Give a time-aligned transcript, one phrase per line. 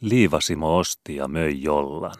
[0.00, 2.14] Liivasimo osti ja möi jollan.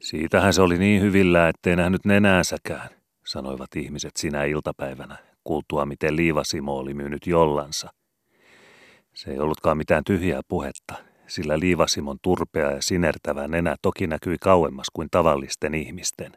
[0.00, 2.88] Siitähän se oli niin hyvillä, ettei nähnyt nenääsäkään,
[3.26, 7.90] sanoivat ihmiset sinä iltapäivänä, kuultua miten Liivasimo oli myynyt jollansa.
[9.14, 10.94] Se ei ollutkaan mitään tyhjää puhetta,
[11.26, 16.32] sillä Liivasimon turpea ja sinertävä nenä toki näkyi kauemmas kuin tavallisten ihmisten.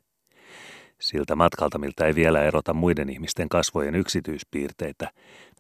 [1.02, 5.12] Siltä matkalta, miltä ei vielä erota muiden ihmisten kasvojen yksityispiirteitä,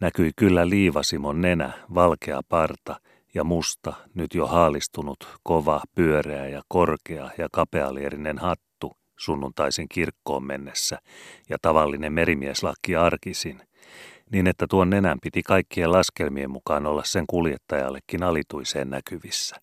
[0.02, 2.96] näkyi kyllä Liivasimon nenä, valkea parta
[3.34, 10.97] ja musta, nyt jo haalistunut, kova, pyöreä ja korkea ja kapealierinen hattu sunnuntaisin kirkkoon mennessä
[11.50, 13.61] ja tavallinen merimieslakki arkisin,
[14.32, 19.55] niin että tuon nenän piti kaikkien laskelmien mukaan olla sen kuljettajallekin alituiseen näkyvissä.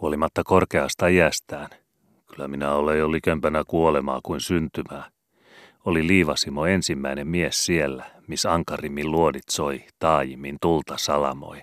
[0.00, 1.68] Huolimatta korkeasta iästään,
[2.26, 5.10] kyllä minä olen jo likempänä kuolemaa kuin syntymää,
[5.84, 11.62] oli Liivasimo ensimmäinen mies siellä, missä ankarimmin luodit soi, taajimmin tulta salamoi,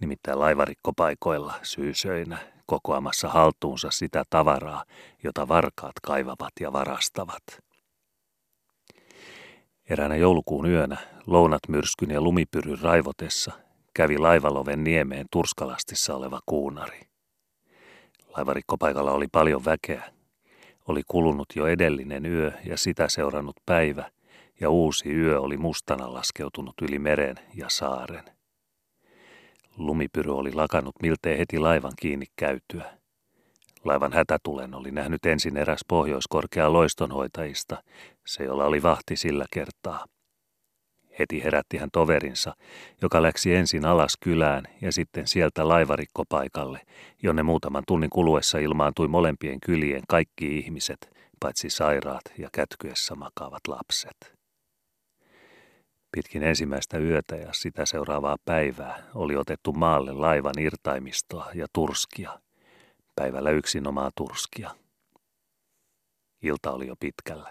[0.00, 4.84] nimittäin laivarikkopaikoilla syysöinä, kokoamassa haltuunsa sitä tavaraa,
[5.24, 7.42] jota varkaat kaivavat ja varastavat.
[9.90, 13.52] Eräänä joulukuun yönä lounat myrskyn ja lumipyryn raivotessa
[13.94, 17.00] kävi laivaloven niemeen Turskalasti oleva kuunari.
[18.36, 20.04] Laivarikkopaikalla oli paljon väkeä.
[20.88, 24.10] Oli kulunut jo edellinen yö ja sitä seurannut päivä,
[24.60, 28.39] ja uusi yö oli mustana laskeutunut yli meren ja saaren.
[29.76, 33.00] Lumipyry oli lakannut miltei heti laivan kiinni käytyä.
[33.84, 37.82] Laivan hätätulen oli nähnyt ensin eräs pohjoiskorkea loistonhoitajista,
[38.26, 40.04] se jolla oli vahti sillä kertaa.
[41.18, 42.54] Heti herätti hän toverinsa,
[43.02, 46.80] joka läksi ensin alas kylään ja sitten sieltä laivarikkopaikalle,
[47.22, 51.10] jonne muutaman tunnin kuluessa ilmaantui molempien kylien kaikki ihmiset,
[51.40, 54.39] paitsi sairaat ja kätkyessä makaavat lapset.
[56.12, 62.38] Pitkin ensimmäistä yötä ja sitä seuraavaa päivää oli otettu maalle laivan irtaimistoa ja turskia–
[63.20, 64.76] päivällä yksinomaan turskia.
[66.42, 67.50] Ilta oli jo pitkällä.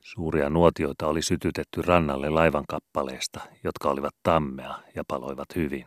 [0.00, 5.86] Suuria nuotioita oli sytytetty rannalle laivan kappaleista, jotka olivat tammea ja paloivat hyvin.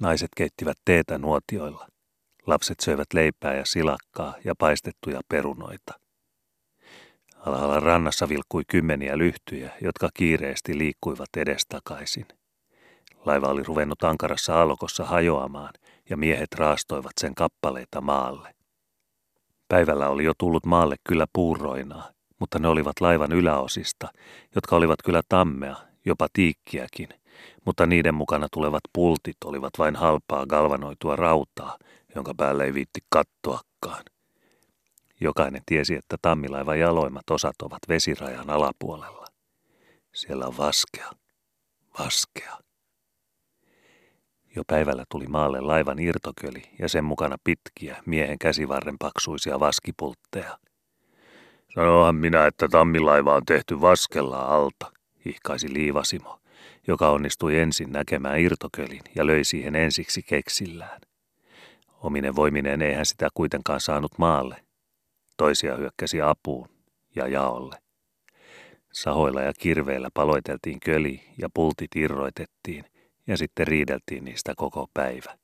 [0.00, 1.88] Naiset keittivät teetä nuotioilla.
[2.46, 5.99] Lapset söivät leipää ja silakkaa ja paistettuja perunoita.
[7.46, 12.26] Alhaalla rannassa vilkkui kymmeniä lyhtyjä, jotka kiireesti liikkuivat edestakaisin.
[13.24, 15.72] Laiva oli ruvennut ankarassa alkossa hajoamaan
[16.10, 18.54] ja miehet raastoivat sen kappaleita maalle.
[19.68, 24.08] Päivällä oli jo tullut maalle kyllä puuroinaa, mutta ne olivat laivan yläosista,
[24.54, 27.08] jotka olivat kyllä tammea, jopa tiikkiäkin,
[27.64, 31.78] mutta niiden mukana tulevat pultit olivat vain halpaa galvanoitua rautaa,
[32.14, 34.04] jonka päälle ei viitti kattoakaan.
[35.20, 39.26] Jokainen tiesi, että tammilaivan jaloimmat osat ovat vesirajan alapuolella.
[40.14, 41.10] Siellä on vaskea,
[41.98, 42.58] vaskea.
[44.56, 50.58] Jo päivällä tuli maalle laivan irtoköli ja sen mukana pitkiä, miehen käsivarren paksuisia vaskipultteja.
[51.74, 54.92] Sanohan minä, että tammilaiva on tehty vaskella alta,
[55.26, 56.40] ihkaisi Liivasimo,
[56.86, 61.00] joka onnistui ensin näkemään irtokölin ja löi siihen ensiksi keksillään.
[62.00, 64.64] Ominen voiminen eihän sitä kuitenkaan saanut maalle.
[65.40, 66.68] Toisia hyökkäsi apuun
[67.16, 67.76] ja jaolle.
[68.92, 72.84] Sahoilla ja kirveillä paloiteltiin köli ja pultit irroitettiin–
[73.26, 75.38] ja sitten riideltiin niistä koko päivä.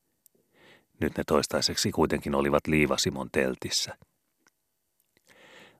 [1.01, 3.97] Nyt ne toistaiseksi kuitenkin olivat Liivasimon teltissä.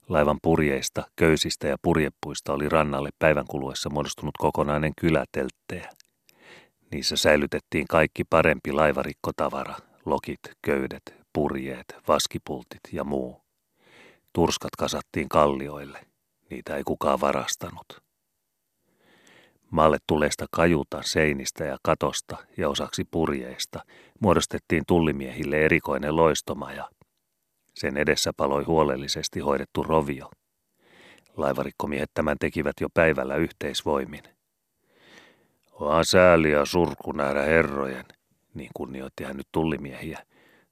[0.09, 5.89] Laivan purjeista, köysistä ja purjepuista oli rannalle päivän kuluessa muodostunut kokonainen kylätelttejä.
[6.91, 13.46] Niissä säilytettiin kaikki parempi laivarikkotavara, lokit, köydet, purjeet, vaskipultit ja muu.
[14.33, 16.05] Turskat kasattiin kallioille.
[16.49, 17.85] Niitä ei kukaan varastanut.
[19.71, 23.79] Maalle tulleesta kajuta, seinistä ja katosta ja osaksi purjeista
[24.19, 26.89] muodostettiin tullimiehille erikoinen loistomaja.
[27.75, 30.29] Sen edessä paloi huolellisesti hoidettu rovio.
[31.37, 34.23] Laivarikkomiehet tämän tekivät jo päivällä yhteisvoimin.
[35.71, 38.05] Onhan sääli ja surku nähdä herrojen,
[38.53, 40.19] niin kunnioitti hän nyt tullimiehiä,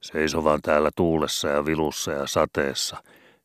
[0.00, 3.02] seisovan täällä tuulessa ja vilussa ja sateessa,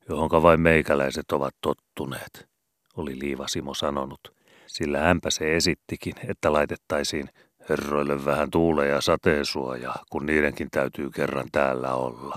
[0.10, 2.50] johonka vain meikäläiset ovat tottuneet,
[2.98, 4.20] oli Liivasimo sanonut–
[4.74, 7.30] sillä ämpä se esittikin, että laitettaisiin
[7.70, 12.36] herroille vähän tuule- ja sateensuojaa, kun niidenkin täytyy kerran täällä olla.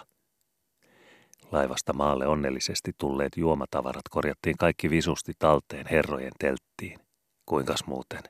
[1.52, 6.99] Laivasta maalle onnellisesti tulleet juomatavarat korjattiin kaikki visusti talteen herrojen telttiin.
[7.46, 8.22] Kuinkas muuten?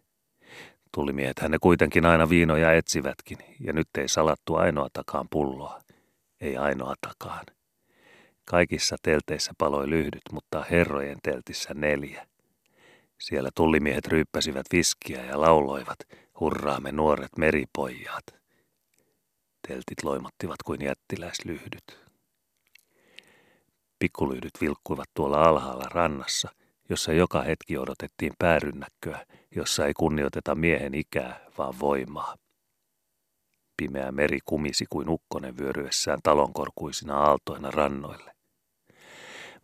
[0.94, 5.80] Tullimiehet ne kuitenkin aina viinoja etsivätkin, ja nyt ei salattu ainoatakaan pulloa.
[6.40, 7.46] Ei ainoatakaan.
[8.44, 12.26] Kaikissa telteissä paloi lyhdyt, mutta herrojen teltissä neljä.
[13.20, 15.98] Siellä tullimiehet ryyppäsivät viskiä ja lauloivat,
[16.40, 18.24] hurraamme nuoret meripojat.
[19.68, 22.04] Teltit loimattivat kuin jättiläislyhdyt.
[23.98, 26.48] Pikkulyhdyt vilkkuivat tuolla alhaalla rannassa,
[26.88, 29.26] jossa joka hetki odotettiin päärynnäkköä,
[29.56, 32.36] jossa ei kunnioiteta miehen ikää, vaan voimaa.
[33.76, 38.33] Pimeä meri kumisi kuin ukkonen vyöryessään talonkorkuisina aaltoina rannoille.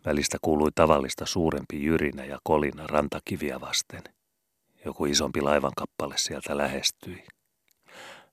[0.05, 4.03] Välistä kuului tavallista suurempi jyrinä ja kolina rantakiviä vasten.
[4.85, 7.23] Joku isompi laivankappale sieltä lähestyi.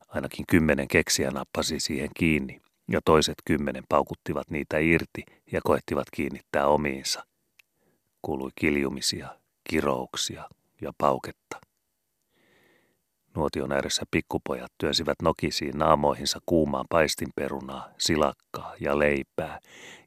[0.09, 2.61] Ainakin kymmenen keksiä nappasi siihen kiinni,
[2.91, 5.23] ja toiset kymmenen paukuttivat niitä irti
[5.53, 7.27] ja koettivat kiinnittää omiinsa.
[8.23, 9.39] Kuului kiljumisia,
[9.71, 10.49] kirouksia
[10.81, 11.68] ja pauketta.
[13.39, 19.59] Nuotion ääressä pikkupojat työnsivät nokisiin naamoihinsa kuumaan paistinperunaa, silakkaa ja leipää,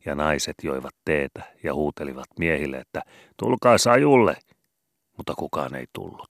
[0.06, 3.01] ja naiset joivat teetä ja huutelivat miehille, että
[3.38, 4.38] tulkaa sajulle,
[5.18, 6.30] mutta kukaan ei tullut.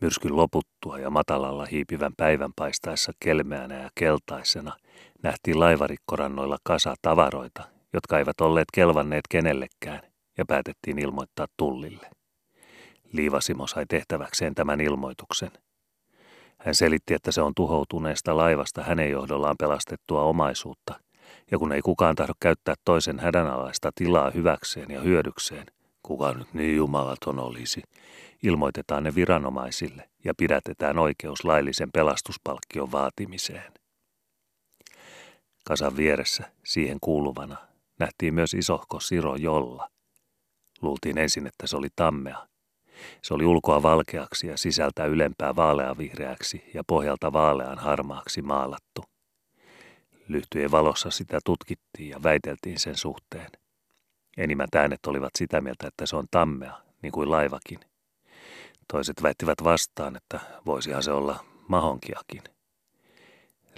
[0.00, 4.76] Myrskyn loputtua ja matalalla hiipivän päivän paistaessa kelmeänä ja keltaisena
[5.22, 10.00] nähtiin laivarikkorannoilla kasa tavaroita, jotka eivät olleet kelvanneet kenellekään,
[10.38, 12.15] ja päätettiin ilmoittaa tullille.
[13.12, 15.50] Liivasimo sai tehtäväkseen tämän ilmoituksen.
[16.58, 21.00] Hän selitti, että se on tuhoutuneesta laivasta hänen johdollaan pelastettua omaisuutta,
[21.50, 25.66] ja kun ei kukaan tahdo käyttää toisen hädänalaista tilaa hyväkseen ja hyödykseen,
[26.02, 27.82] kuka nyt niin jumalaton olisi,
[28.42, 33.72] ilmoitetaan ne viranomaisille ja pidätetään oikeus laillisen pelastuspalkkion vaatimiseen.
[35.64, 37.56] Kasan vieressä, siihen kuuluvana,
[37.98, 39.90] nähtiin myös isohko Siro Jolla.
[40.82, 42.46] Luultiin ensin, että se oli tammea,
[43.22, 49.04] se oli ulkoa valkeaksi ja sisältä ylempää vaaleavihreäksi ja pohjalta vaalean harmaaksi maalattu.
[50.28, 53.50] Lyhtyjen valossa sitä tutkittiin ja väiteltiin sen suhteen.
[54.36, 57.80] Enimmät äänet olivat sitä mieltä, että se on tammea, niin kuin laivakin.
[58.92, 62.42] Toiset väittivät vastaan, että voisihan se olla mahonkiakin.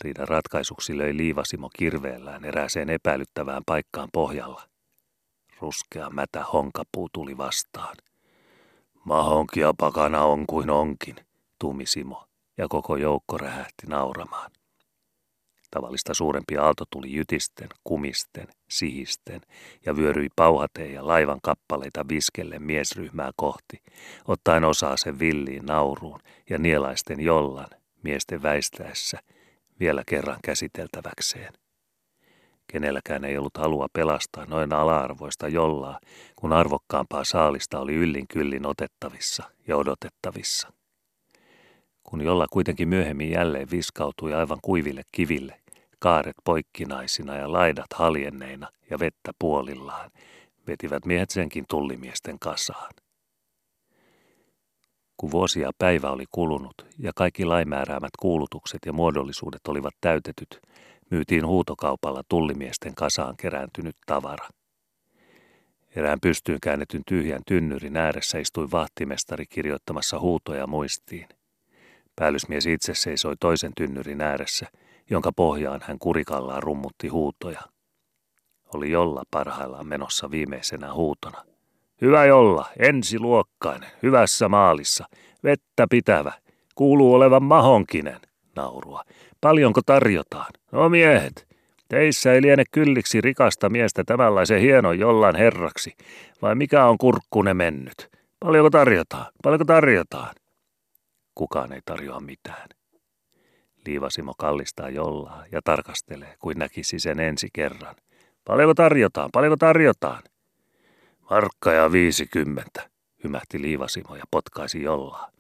[0.03, 4.63] Riidan ratkaisuksi löi liivasimo kirveellään erääseen epäilyttävään paikkaan pohjalla.
[5.61, 7.97] Ruskea mätä honkapuu tuli vastaan.
[9.09, 11.17] Mahonkia pakana on kuin onkin,
[11.59, 12.25] tumi Simo,
[12.59, 14.51] ja koko joukko rähähti nauramaan.
[15.71, 19.41] Tavallista suurempi aalto tuli jytisten, kumisten, sihisten
[19.87, 23.83] ja vyöryi pauhateen ja laivan kappaleita viskelle miesryhmää kohti,
[24.29, 26.21] ottaen osaa sen villiin nauruun
[26.51, 27.71] ja nielaisten jollan,
[28.03, 29.19] miesten väistäessä,
[29.81, 31.53] vielä kerran käsiteltäväkseen.
[32.73, 36.01] Kenelläkään ei ollut halua pelastaa noin ala-arvoista jollaa,
[36.37, 40.73] kun arvokkaampaa saalista oli yllin kyllin otettavissa ja odotettavissa.
[42.03, 45.61] Kun jolla kuitenkin myöhemmin jälleen viskautui aivan kuiville kiville,
[45.99, 50.11] kaaret poikkinaisina ja laidat haljenneina ja vettä puolillaan,
[50.67, 52.91] vetivät miehet senkin tullimiesten kasaan.
[55.17, 60.61] Kun vuosia päivä oli kulunut ja kaikki laimääräämät kuulutukset ja muodollisuudet olivat täytetyt,
[61.11, 64.49] myytiin huutokaupalla tullimiesten kasaan kerääntynyt tavara.
[65.97, 71.29] Erään pystyyn käännetyn tyhjän tynnyrin ääressä istui vahtimestari kirjoittamassa huutoja muistiin.
[72.17, 74.67] Päällysmies itse seisoi toisen tynnyrin ääressä,
[75.11, 77.61] jonka pohjaan hän kurikallaan rummutti huutoja.
[78.75, 81.45] Oli jolla parhaillaan menossa viimeisenä huutona.
[82.01, 85.05] Hyvä jolla, ensiluokkainen, hyvässä maalissa,
[85.45, 86.33] vettä pitävä,
[86.75, 88.21] kuuluu olevan mahonkinen,
[88.57, 89.05] naurua.
[89.41, 90.53] Paljonko tarjotaan?
[90.73, 91.49] No miehet,
[91.89, 95.97] teissä ei liene kylliksi rikasta miestä tämänlaisen hienon jollan herraksi,
[96.43, 98.09] vai mikä on kurkkune mennyt?
[98.41, 99.27] Paljonko tarjotaan?
[99.43, 100.35] Paljonko tarjotaan?
[101.35, 102.69] Kukaan ei tarjoa mitään.
[103.87, 107.95] Liivasimo kallistaa jollaa ja tarkastelee, kuin näkisi sen ensi kerran.
[108.45, 109.31] Paljonko tarjotaan?
[109.33, 110.23] Paljonko tarjotaan?
[111.31, 112.89] Markka ja viisikymmentä,
[113.25, 115.38] hymähti Liivasimo ja potkaisi jollaa.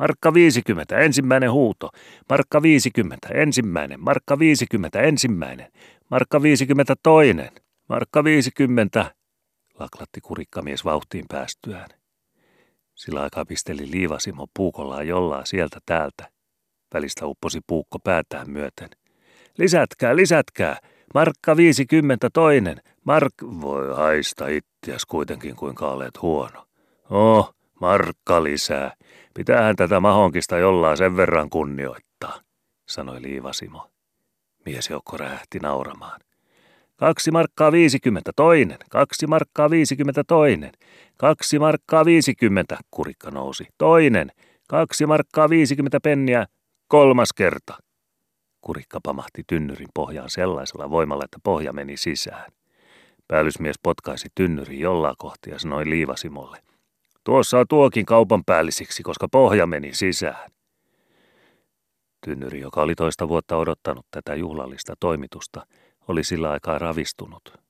[0.00, 1.90] Markka 50, ensimmäinen huuto.
[2.30, 4.00] Markka 50, ensimmäinen.
[4.00, 5.72] Markka 50, ensimmäinen.
[6.10, 7.50] Markka 50, toinen.
[7.88, 9.14] Markka 50,
[9.78, 11.88] laklatti kurikkamies vauhtiin päästyään.
[12.94, 16.30] Sillä aikaa pisteli liivasimo puukollaan jollaa sieltä täältä.
[16.94, 18.88] Välistä upposi puukko päätään myöten.
[19.58, 20.78] Lisätkää, lisätkää.
[21.14, 22.80] Markka 50 toinen.
[23.04, 23.34] Mark...
[23.60, 26.66] Voi haista ittiäs kuitenkin kuinka olet huono.
[27.10, 28.92] Oh, Markka lisää.
[29.34, 32.40] Pitäähän tätä mahonkista jollain sen verran kunnioittaa,
[32.88, 33.90] sanoi Liivasimo.
[34.66, 36.20] Miesjoukko rähti nauramaan.
[36.96, 40.72] Kaksi markkaa viisikymmentä toinen, kaksi markkaa viisikymmentä toinen,
[41.16, 44.32] kaksi markkaa viisikymmentä, kurikka nousi, toinen,
[44.68, 46.46] kaksi markkaa viisikymmentä penniä,
[46.88, 47.74] kolmas kerta.
[48.60, 52.52] Kurikka pamahti tynnyrin pohjaan sellaisella voimalla, että pohja meni sisään.
[53.28, 56.58] Päällysmies potkaisi tynnyrin jollaa kohti ja sanoi Liivasimolle.–
[57.24, 60.50] Tuossa on tuokin kaupan päällisiksi, koska pohja meni sisään.
[62.24, 65.66] Tynnyri, joka oli toista vuotta odottanut tätä juhlallista toimitusta,
[66.08, 67.60] oli sillä aikaa ravistunut.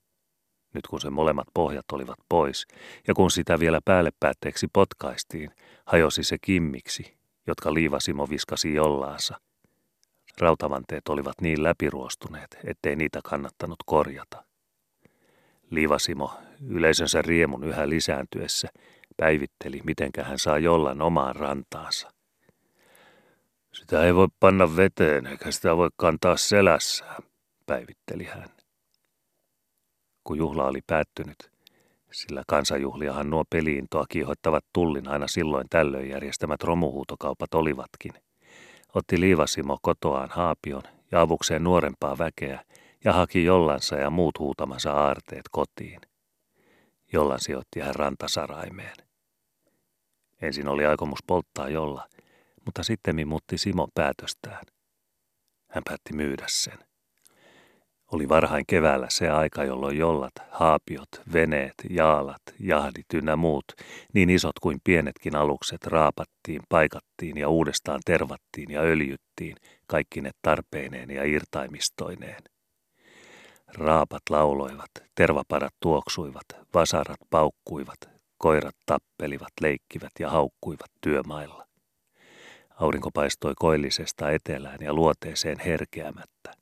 [0.75, 2.66] Nyt kun se molemmat pohjat olivat pois,
[3.09, 5.50] ja kun sitä vielä päälle päätteeksi potkaistiin,
[5.87, 7.16] hajosi se kimmiksi,
[7.47, 9.40] jotka liivasimo viskasi jollaansa.
[10.40, 14.45] Rautavanteet olivat niin läpiruostuneet, ettei niitä kannattanut korjata.
[15.71, 16.33] Liivasimo,
[16.69, 18.69] yleisönsä riemun yhä lisääntyessä,
[19.21, 22.11] päivitteli, mitenkä hän saa jollan omaan rantaansa.
[23.73, 27.23] Sitä ei voi panna veteen, eikä sitä voi kantaa selässään,
[27.67, 28.49] päivitteli hän.
[30.25, 31.50] Kun juhla oli päättynyt,
[32.12, 38.12] sillä kansanjuhliahan nuo peliintoa kiihoittavat tullin aina silloin tällöin järjestämät romuhuutokaupat olivatkin.
[38.95, 42.65] Otti Liivasimo kotoaan haapion ja avukseen nuorempaa väkeä
[43.05, 46.00] ja haki jollansa ja muut huutamansa aarteet kotiin.
[47.12, 49.10] Jollan sijoitti hän rantasaraimeen.
[50.43, 52.07] Ensin oli aikomus polttaa jolla,
[52.65, 54.65] mutta sitten muutti Simo päätöstään.
[55.71, 56.79] Hän päätti myydä sen.
[58.13, 63.65] Oli varhain keväällä se aika, jolloin jollat, haapiot, veneet, jaalat, jahdit ynnä muut,
[64.15, 69.57] niin isot kuin pienetkin alukset raapattiin, paikattiin ja uudestaan tervattiin ja öljyttiin,
[69.87, 72.43] kaikki ne tarpeineen ja irtaimistoineen.
[73.69, 76.45] Raapat lauloivat, tervaparat tuoksuivat,
[76.75, 78.10] vasarat paukkuivat,
[78.41, 81.67] koirat tappelivat, leikkivät ja haukkuivat työmailla.
[82.71, 86.53] Aurinko paistoi koillisesta etelään ja luoteeseen herkeämättä.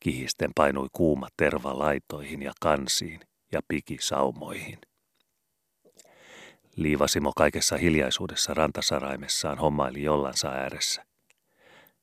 [0.00, 3.20] Kihisten painui kuuma terva laitoihin ja kansiin
[3.52, 4.78] ja piki saumoihin.
[6.76, 11.04] Liivasimo kaikessa hiljaisuudessa rantasaraimessaan hommaili jollansa ääressä.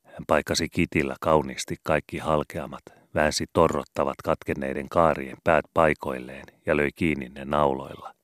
[0.04, 2.82] Hän paikkasi kitillä kauniisti kaikki halkeamat,
[3.14, 8.14] väänsi torrottavat katkenneiden kaarien päät paikoilleen ja löi kiinni ne nauloilla.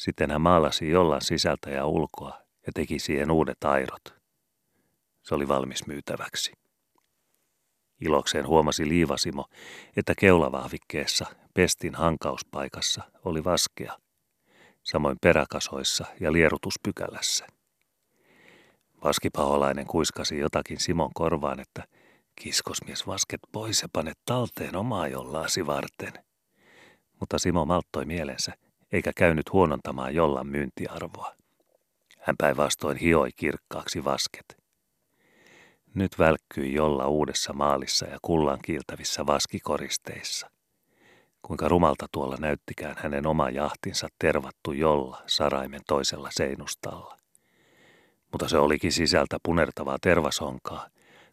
[0.00, 4.14] Sitten hän maalasi jollan sisältä ja ulkoa ja teki siihen uudet airot.
[5.22, 6.52] Se oli valmis myytäväksi.
[8.00, 9.44] Ilokseen huomasi Liivasimo,
[9.96, 13.98] että keulavahvikkeessa, pestin hankauspaikassa, oli vaskea,
[14.82, 17.46] samoin peräkasoissa ja lierutuspykälässä.
[19.04, 21.84] Vaskipaholainen kuiskasi jotakin Simon korvaan, että
[22.36, 26.12] kiskosmies vasket pois ja panet talteen omaa jollaasi varten.
[27.20, 28.52] Mutta Simo malttoi mielensä,
[28.92, 31.34] eikä käynyt huonontamaan jollan myyntiarvoa.
[32.18, 34.60] Hän päinvastoin hioi kirkkaaksi vasket.
[35.94, 40.50] Nyt välkkyi jolla uudessa maalissa ja kullan kiiltävissä vaskikoristeissa.
[41.42, 47.16] Kuinka rumalta tuolla näyttikään hänen oma jahtinsa tervattu jolla saraimen toisella seinustalla.
[48.32, 50.88] Mutta se olikin sisältä punertavaa tervashonkaa,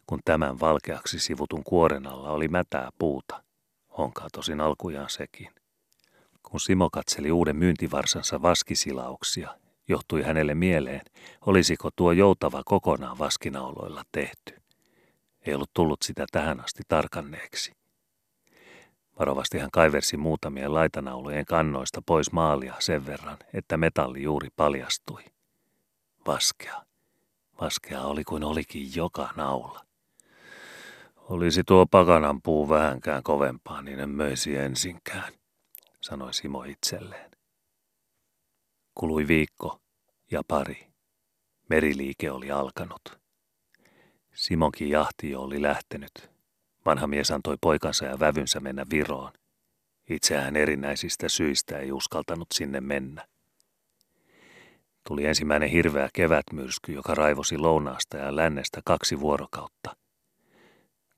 [0.06, 3.42] kun tämän valkeaksi sivutun kuoren alla oli mätää puuta.
[3.98, 5.57] Honkaa tosin alkujaan sekin.
[6.50, 11.00] Kun Simo katseli uuden myyntivarsansa vaskisilauksia johtui hänelle mieleen,
[11.46, 14.54] olisiko tuo joutava kokonaan vaskinauloilla tehty.
[15.46, 17.72] Ei ollut tullut sitä tähän asti tarkanneeksi.
[19.18, 25.24] Varovasti hän kaiversi muutamien laitanaulojen kannoista pois maalia sen verran, että metalli juuri paljastui.
[26.26, 26.82] Vaskea.
[27.60, 29.80] Vaskea oli kuin olikin joka naula.
[31.16, 35.32] Olisi tuo pakanan puu vähänkään kovempaa, niin en möisi ensinkään,
[36.08, 37.30] sanoi Simo itselleen.
[38.94, 39.80] Kului viikko
[40.30, 40.88] ja pari.
[41.70, 43.18] Meriliike oli alkanut.
[44.34, 46.30] Simonkin jahti jo oli lähtenyt.
[46.86, 49.32] Vanha mies antoi poikansa ja vävynsä mennä Viroon.
[50.10, 53.26] Itseään erinäisistä syistä ei uskaltanut sinne mennä.
[55.08, 59.96] Tuli ensimmäinen hirveä kevätmyrsky, joka raivosi lounaasta ja lännestä kaksi vuorokautta.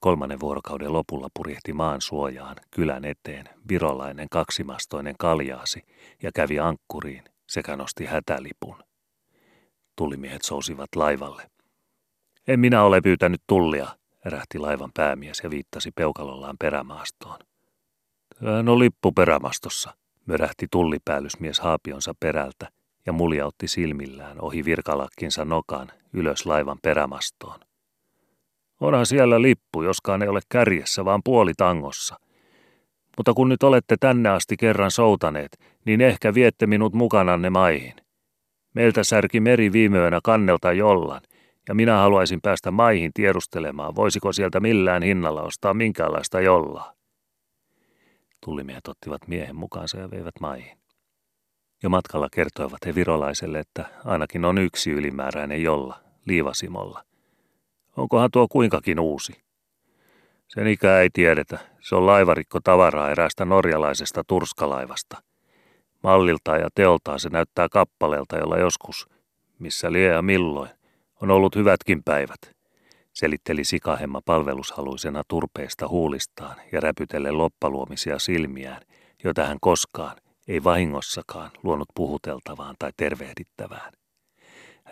[0.00, 5.83] Kolmannen vuorokauden lopulla purjehti maan suojaan, kylän eteen, virolainen kaksimastoinen kaljaasi
[6.23, 8.83] ja kävi ankkuriin, sekä nosti hätälipun.
[9.97, 11.50] Tullimiehet sousivat laivalle.
[12.49, 13.88] En minä ole pyytänyt tullia,
[14.26, 17.38] erähti laivan päämies ja viittasi peukalollaan perämaastoon.
[18.71, 19.95] On lippu perämastossa,
[20.26, 22.69] mörähti tullipäälysmies haapionsa perältä
[23.07, 27.61] ja muljautti silmillään ohi virkalakkinsa nokan ylös laivan perämastoon.
[28.80, 32.16] Onhan siellä lippu, joskaan ei ole kärjessä, vaan puoli tangossa–
[33.20, 37.94] mutta kun nyt olette tänne asti kerran soutaneet, niin ehkä viette minut mukananne maihin.
[38.75, 41.20] Meiltä särki meri viime yönä kannelta jollan,
[41.68, 46.92] ja minä haluaisin päästä maihin tiedustelemaan, voisiko sieltä millään hinnalla ostaa minkäänlaista jollaa.
[48.44, 50.78] Tullimiehet ottivat miehen mukaansa ja veivät maihin.
[51.82, 57.10] Jo matkalla kertoivat he virolaiselle, että ainakin on yksi ylimääräinen jolla, liivasimolla.
[57.97, 59.32] Onkohan tuo kuinkakin uusi?
[60.49, 61.59] Sen ikää ei tiedetä.
[61.80, 65.23] Se on laivarikko tavaraa eräästä norjalaisesta turskalaivasta.
[66.02, 69.09] Malliltaan ja teoltaan se näyttää kappaleelta, jolla joskus,
[69.59, 70.70] missä lie ja milloin,
[71.23, 72.40] on ollut hyvätkin päivät.
[73.12, 78.82] selitteli sikahemma palvelushaluisena turpeesta huulistaan ja räpytelle loppaluomisia silmiään,
[79.25, 80.16] joita hän koskaan,
[80.49, 83.92] ei vahingossakaan, luonut puhuteltavaan tai tervehdittävään.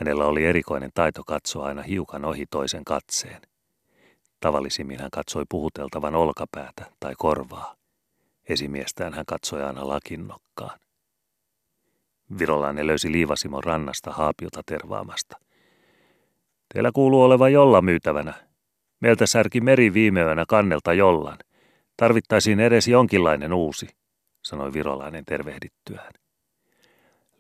[0.00, 3.43] Hänellä oli erikoinen taito katsoa aina hiukan ohi toisen katseen.
[4.40, 7.75] Tavallisimmin hän katsoi puhuteltavan olkapäätä tai korvaa.
[8.49, 10.78] Esimiestään hän katsoi aina lakinnokkaan.
[12.38, 15.37] Virolainen löysi Liivasimon rannasta haapiota tervaamasta.
[16.75, 18.35] Teillä kuuluu olevan jolla myytävänä.
[19.00, 21.38] Meiltä särki meri viime yönä kannelta jollan.
[21.97, 23.88] Tarvittaisiin edes jonkinlainen uusi,
[24.45, 26.12] sanoi virolainen tervehdittyään.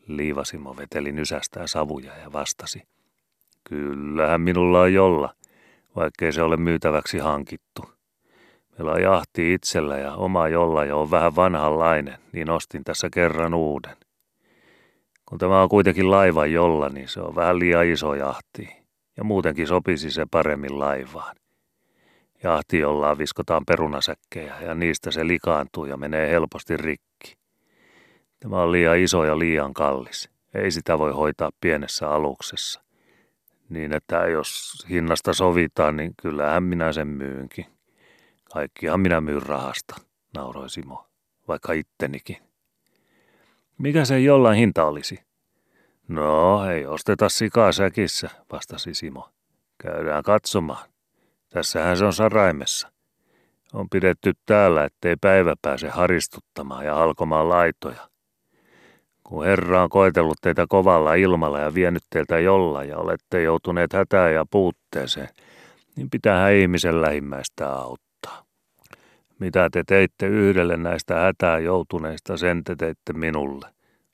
[0.08, 2.82] Liivasimo veteli nysästään savuja ja vastasi.
[3.64, 5.34] Kyllähän minulla on jolla,
[5.96, 7.82] vaikkei se ole myytäväksi hankittu.
[8.70, 13.54] Meillä on jahti itsellä ja oma jolla ja on vähän vanhanlainen, niin ostin tässä kerran
[13.54, 13.96] uuden.
[15.26, 18.68] Kun tämä on kuitenkin laiva jolla, niin se on vähän liian iso jahti.
[19.16, 21.36] Ja muutenkin sopisi se paremmin laivaan.
[22.42, 27.07] Jahti jolla viskotaan perunasäkkejä ja niistä se likaantuu ja menee helposti rikki.
[28.40, 30.30] Tämä on liian iso ja liian kallis.
[30.54, 32.82] Ei sitä voi hoitaa pienessä aluksessa.
[33.68, 37.66] Niin että jos hinnasta sovitaan, niin kyllähän minä sen myynkin.
[38.52, 39.96] Kaikkihan minä myyn rahasta,
[40.34, 41.06] nauroi Simo,
[41.48, 42.36] vaikka ittenikin.
[43.78, 45.20] Mikä se jollain hinta olisi?
[46.08, 49.28] No, ei osteta sikaa säkissä, vastasi Simo.
[49.78, 50.88] Käydään katsomaan.
[51.48, 52.92] Tässähän se on saraimessa.
[53.72, 58.08] On pidetty täällä, ettei päivä pääse haristuttamaan ja halkomaan laitoja.
[59.28, 64.34] Kun Herra on koetellut teitä kovalla ilmalla ja vienyt teiltä jolla ja olette joutuneet hätään
[64.34, 65.28] ja puutteeseen,
[65.96, 68.44] niin pitää ihmisen lähimmäistä auttaa.
[69.38, 73.66] Mitä te teitte yhdelle näistä hätään joutuneista, sen te teitte minulle,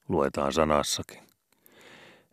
[0.09, 1.18] luetaan sanassakin.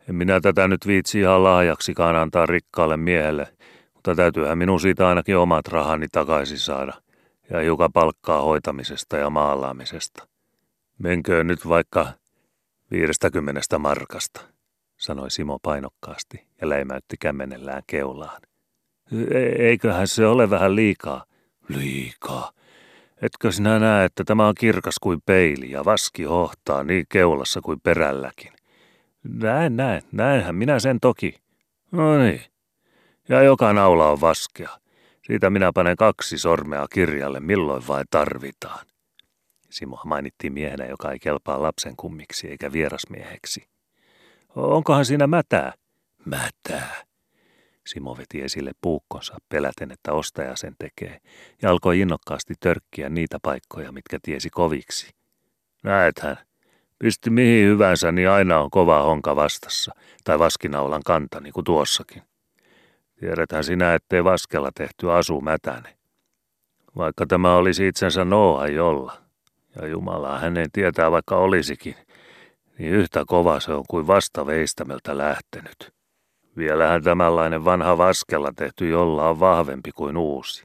[0.08, 3.48] En minä tätä nyt viitsi ihan lahjaksikaan antaa rikkaalle miehelle,
[3.94, 6.92] mutta täytyyhän minun siitä ainakin omat rahani takaisin saada
[7.50, 10.28] ja hiukan palkkaa hoitamisesta ja maalaamisesta.
[10.98, 12.06] Menköön nyt vaikka
[12.92, 14.40] viidestäkymmenestä markasta,
[14.96, 18.42] sanoi Simo painokkaasti ja leimäytti kämmenellään keulaan.
[19.30, 21.24] E- eiköhän se ole vähän liikaa.
[21.68, 22.52] Liikaa.
[23.22, 27.80] Etkö sinä näe, että tämä on kirkas kuin peili ja vaski hohtaa niin keulassa kuin
[27.80, 28.52] perälläkin?
[29.24, 31.34] Näen, näen, näenhän minä sen toki.
[31.92, 32.42] No niin.
[33.28, 34.70] Ja joka naula on vaskea.
[35.26, 38.86] Siitä minä panen kaksi sormea kirjalle, milloin vain tarvitaan.
[39.72, 43.68] Simo mainittiin miehenä, joka ei kelpaa lapsen kummiksi eikä vierasmieheksi.
[44.56, 45.72] Onkohan siinä mätää?
[46.24, 47.04] Mätää.
[47.86, 51.18] Simo veti esille puukkonsa peläten, että ostaja sen tekee,
[51.62, 55.10] ja alkoi innokkaasti törkkiä niitä paikkoja, mitkä tiesi koviksi.
[55.82, 56.36] Näethän,
[56.98, 59.92] pisti mihin hyvänsä, niin aina on kova honka vastassa,
[60.24, 62.22] tai vaskinaulan kanta, niin kuin tuossakin.
[63.20, 65.96] Tiedethän sinä, ettei vaskella tehty asu mätäne.
[66.96, 69.22] Vaikka tämä olisi itsensä Nooa jolla,
[69.76, 71.94] ja Jumala hänen tietää vaikka olisikin,
[72.78, 75.92] niin yhtä kova se on kuin vasta veistämeltä lähtenyt.
[76.56, 80.64] Vielähän tämänlainen vanha vaskella tehty jolla on vahvempi kuin uusi.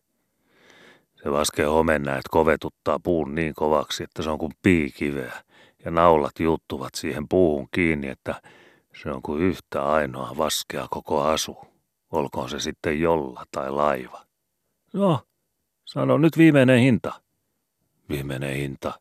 [1.24, 5.34] Se vaske homennäet kovetuttaa puun niin kovaksi, että se on kuin piikiveä,
[5.86, 8.42] ja naulat juttuvat siihen puuhun kiinni, että
[9.04, 11.58] se on kuin yhtä ainoa vaskea koko asu,
[12.12, 14.22] olkoon se sitten jolla tai laiva.
[14.94, 15.20] No,
[15.86, 17.27] sano nyt viimeinen hinta.
[18.10, 19.00] Viimeinen hinta.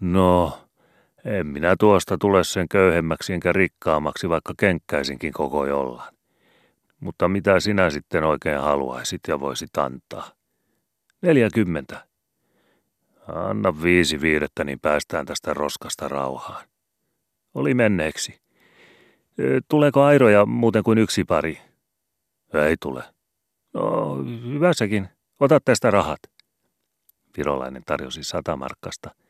[0.00, 0.58] No,
[1.24, 6.14] en minä tuosta tule sen köyhemmäksi enkä rikkaammaksi, vaikka kenkkäisinkin koko jollaan.
[7.00, 10.30] Mutta mitä sinä sitten oikein haluaisit ja voisit antaa?
[11.22, 12.06] Neljäkymmentä.
[13.34, 16.64] Anna viisi viidettä, niin päästään tästä roskasta rauhaan.
[17.54, 18.40] Oli menneeksi.
[19.68, 21.58] Tuleeko airoja muuten kuin yksi pari?
[22.54, 23.02] Ei tule.
[23.74, 24.16] No,
[24.52, 25.08] hyvässäkin.
[25.40, 26.20] Ota tästä rahat.
[27.38, 29.10] Virolainen tarjosi sata markkasta–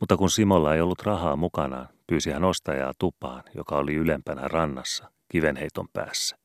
[0.00, 5.10] mutta kun Simolla ei ollut rahaa mukanaan, pyysi hän ostajaa tupaan, joka oli ylempänä rannassa,
[5.28, 6.36] kivenheiton päässä.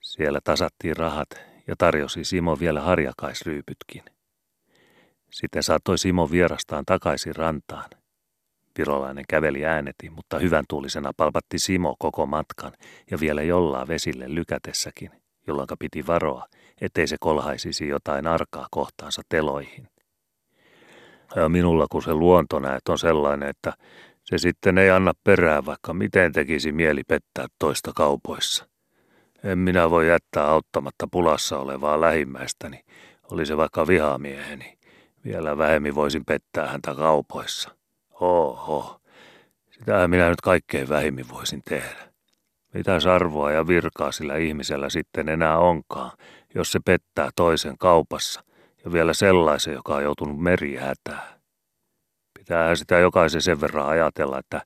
[0.00, 1.28] Siellä tasattiin rahat
[1.66, 4.02] ja tarjosi Simo vielä harjakaisryypytkin.
[5.30, 7.90] Sitten saattoi Simo vierastaan takaisin rantaan.
[8.78, 12.72] Virolainen käveli ääneti, mutta hyvän tuulisena palpatti Simo koko matkan
[13.10, 15.10] ja vielä jollaa vesille lykätessäkin,
[15.48, 16.46] jolloin piti varoa,
[16.80, 19.88] ettei se kolhaisisi jotain arkaa kohtaansa teloihin.
[21.36, 23.72] Ja minulla kun se luonto näet on sellainen, että
[24.24, 28.68] se sitten ei anna perää, vaikka miten tekisi mieli pettää toista kaupoissa.
[29.44, 32.80] En minä voi jättää auttamatta pulassa olevaa lähimmäistäni,
[33.30, 34.78] oli se vaikka vihamieheni.
[35.24, 37.70] Vielä vähemmin voisin pettää häntä kaupoissa.
[38.20, 39.00] Oho,
[39.70, 42.07] sitähän minä nyt kaikkein vähimmin voisin tehdä.
[42.78, 46.10] Mitä arvoa ja virkaa sillä ihmisellä sitten enää onkaan,
[46.54, 48.44] jos se pettää toisen kaupassa
[48.84, 51.40] ja vielä sellaisen, joka on joutunut merihätään.
[52.38, 54.62] Pitäähän sitä jokaisen sen verran ajatella, että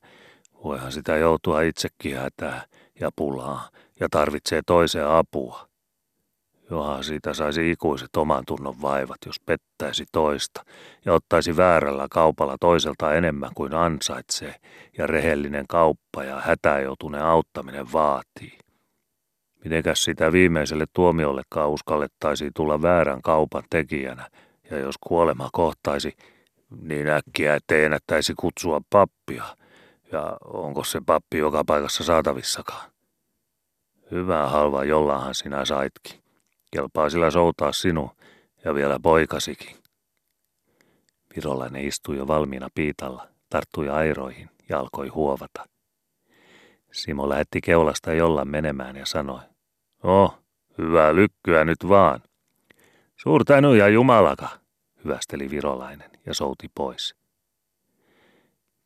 [0.63, 2.61] voihan sitä joutua itsekin hätään
[2.99, 5.67] ja pulaa ja tarvitsee toiseen apua.
[6.69, 10.63] Johan siitä saisi ikuiset oman tunnon vaivat, jos pettäisi toista
[11.05, 14.55] ja ottaisi väärällä kaupalla toiselta enemmän kuin ansaitsee
[14.97, 18.57] ja rehellinen kauppa ja hätään joutuneen auttaminen vaatii.
[19.63, 24.29] Mitenkäs sitä viimeiselle tuomiollekaan uskallettaisiin tulla väärän kaupan tekijänä
[24.71, 26.13] ja jos kuolema kohtaisi,
[26.81, 29.43] niin äkkiä ettei ennättäisi kutsua pappia.
[30.11, 32.91] Ja onko se pappi joka paikassa saatavissakaan?
[34.11, 36.22] Hyvää halva jollahan sinä saitkin.
[36.73, 38.09] Kelpaa sillä soutaa sinun
[38.65, 39.75] ja vielä poikasikin.
[41.35, 45.65] Virolainen istui jo valmiina piitalla, tarttui airoihin ja alkoi huovata.
[46.91, 49.39] Simo lähetti keulasta jolla menemään ja sanoi,
[50.03, 50.39] Oh,
[50.77, 52.21] hyvää lykkyä nyt vaan.
[53.15, 54.49] Suurta ja jumalaka,
[55.03, 57.15] hyvästeli virolainen ja souti pois.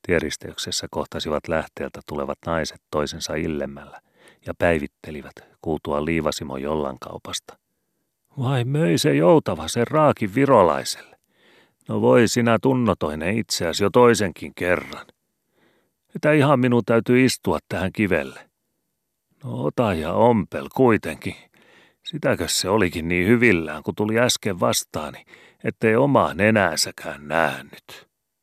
[0.07, 4.01] Tieristeyksessä kohtasivat lähteeltä tulevat naiset toisensa illemmällä
[4.45, 7.57] ja päivittelivät kuultua liivasimo jollan kaupasta–
[8.39, 11.17] vai möi se joutava sen raakin virolaiselle?
[11.89, 15.05] No voi sinä tunnotoinen itseäsi jo toisenkin kerran.
[16.15, 18.49] Että ihan minun täytyy istua tähän kivelle.
[19.43, 21.35] No ota ja ompel kuitenkin.
[22.03, 25.25] Sitäkö se olikin niin hyvillään, kun tuli äsken vastaani,
[25.63, 28.06] ettei omaa nenänsäkään nähnyt.